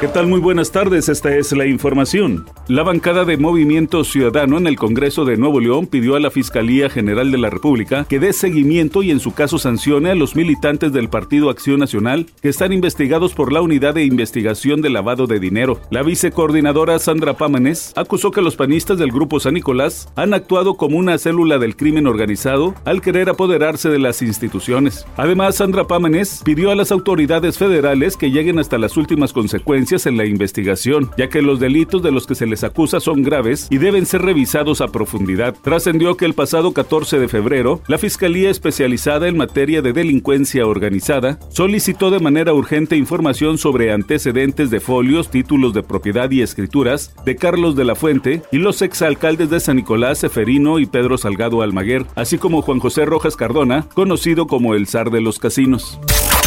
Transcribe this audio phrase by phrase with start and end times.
[0.00, 0.26] ¿Qué tal?
[0.26, 2.44] Muy buenas tardes, esta es la información.
[2.66, 6.90] La bancada de Movimiento Ciudadano en el Congreso de Nuevo León pidió a la Fiscalía
[6.90, 10.92] General de la República que dé seguimiento y en su caso sancione a los militantes
[10.92, 15.38] del Partido Acción Nacional que están investigados por la Unidad de Investigación de Lavado de
[15.38, 15.80] Dinero.
[15.90, 20.98] La vicecoordinadora Sandra Pámanes acusó que los panistas del Grupo San Nicolás han actuado como
[20.98, 25.06] una célula del crimen organizado al querer apoderarse de las instituciones.
[25.16, 30.16] Además, Sandra Pámanes pidió a las autoridades federales que lleguen hasta las últimas consecuencias en
[30.16, 33.76] la investigación, ya que los delitos de los que se les acusa son graves y
[33.76, 35.54] deben ser revisados a profundidad.
[35.62, 41.38] Trascendió que el pasado 14 de febrero, la Fiscalía Especializada en Materia de Delincuencia Organizada
[41.50, 47.36] solicitó de manera urgente información sobre antecedentes de folios, títulos de propiedad y escrituras de
[47.36, 52.06] Carlos de la Fuente y los exalcaldes de San Nicolás, Seferino y Pedro Salgado Almaguer,
[52.14, 56.00] así como Juan José Rojas Cardona, conocido como el zar de los casinos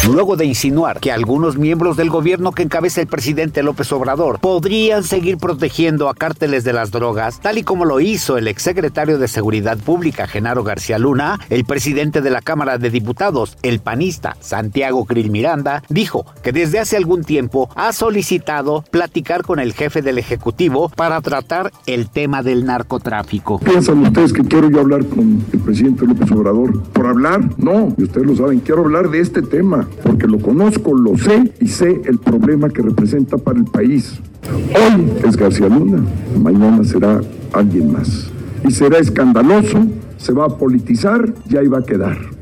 [0.06, 3.27] luego de insinuar que algunos miembros del gobierno que encabeza el presidente
[3.62, 8.38] López Obrador podrían seguir protegiendo a cárteles de las drogas, tal y como lo hizo
[8.38, 13.58] el exsecretario de Seguridad Pública Genaro García Luna, el presidente de la Cámara de Diputados,
[13.62, 19.58] el panista Santiago Krill Miranda, dijo que desde hace algún tiempo ha solicitado platicar con
[19.58, 23.58] el jefe del Ejecutivo para tratar el tema del narcotráfico.
[23.58, 26.82] ¿Piensan ustedes que quiero yo hablar con el presidente López Obrador?
[26.94, 27.40] ¿Por hablar?
[27.58, 31.52] No, y ustedes lo saben, quiero hablar de este tema porque lo conozco, lo sé
[31.60, 32.82] y sé el problema que
[33.24, 34.20] para el país.
[34.50, 36.02] Hoy es García Luna,
[36.40, 37.20] mañana será
[37.52, 38.30] alguien más.
[38.66, 42.37] Y será escandaloso, se va a politizar y ahí va a quedar.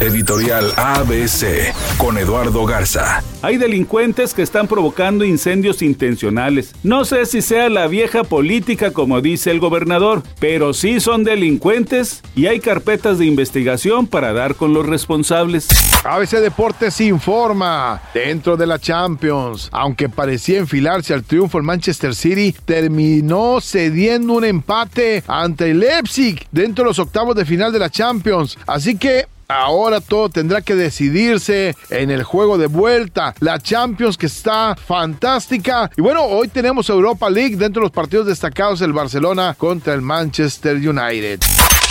[0.00, 3.22] Editorial ABC con Eduardo Garza.
[3.42, 6.74] Hay delincuentes que están provocando incendios intencionales.
[6.82, 12.22] No sé si sea la vieja política como dice el gobernador, pero sí son delincuentes
[12.34, 15.68] y hay carpetas de investigación para dar con los responsables.
[16.02, 18.00] ABC Deportes informa.
[18.14, 24.46] Dentro de la Champions, aunque parecía enfilarse al triunfo el Manchester City, terminó cediendo un
[24.46, 28.56] empate ante el Leipzig dentro de los octavos de final de la Champions.
[28.66, 33.34] Así que Ahora todo tendrá que decidirse en el juego de vuelta.
[33.40, 35.90] La Champions que está fantástica.
[35.96, 40.02] Y bueno, hoy tenemos Europa League dentro de los partidos destacados el Barcelona contra el
[40.02, 41.40] Manchester United.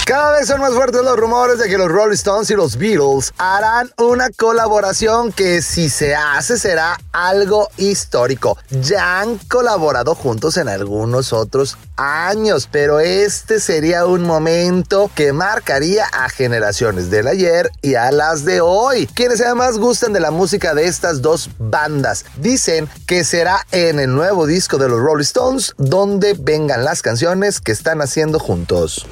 [0.09, 3.31] Cada vez son más fuertes los rumores de que los Rolling Stones y los Beatles
[3.37, 8.57] harán una colaboración que si se hace será algo histórico.
[8.71, 16.05] Ya han colaborado juntos en algunos otros años, pero este sería un momento que marcaría
[16.05, 20.73] a generaciones del ayer y a las de hoy, quienes además gustan de la música
[20.73, 22.25] de estas dos bandas.
[22.37, 27.61] Dicen que será en el nuevo disco de los Rolling Stones donde vengan las canciones
[27.61, 29.05] que están haciendo juntos.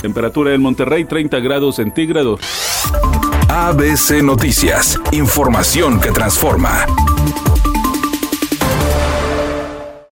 [0.00, 2.40] Temperatura en Monterrey 30 grados centígrados.
[3.48, 6.86] ABC Noticias, información que transforma.